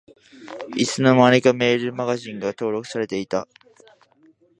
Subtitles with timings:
[0.75, 3.47] いつの間にかメールマガジンが登録されてた